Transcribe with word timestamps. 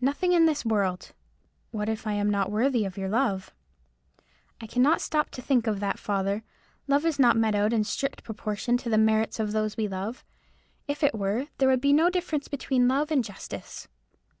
"Nothing 0.00 0.30
in 0.32 0.46
this 0.46 0.64
world." 0.64 1.10
"What 1.72 1.88
if 1.88 2.06
I 2.06 2.12
am 2.12 2.30
not 2.30 2.52
worthy 2.52 2.84
of 2.84 2.96
your 2.96 3.08
love?" 3.08 3.52
"I 4.60 4.68
cannot 4.68 5.00
stop 5.00 5.30
to 5.30 5.42
think 5.42 5.66
of 5.66 5.80
that, 5.80 5.98
father. 5.98 6.44
Love 6.86 7.04
is 7.04 7.18
not 7.18 7.36
meted 7.36 7.56
out 7.56 7.72
in 7.72 7.82
strict 7.82 8.22
proportion 8.22 8.76
to 8.76 8.88
the 8.88 8.96
merits 8.96 9.40
of 9.40 9.50
those 9.50 9.76
we 9.76 9.88
love. 9.88 10.24
If 10.86 11.02
it 11.02 11.16
were, 11.18 11.48
there 11.58 11.68
would 11.68 11.80
be 11.80 11.92
no 11.92 12.10
difference 12.10 12.46
between 12.46 12.86
love 12.86 13.10
and 13.10 13.24
justice." 13.24 13.88